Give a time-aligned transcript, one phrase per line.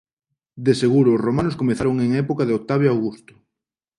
[0.65, 3.33] De seguro os romanos comezaron en época de Octavio Augusto.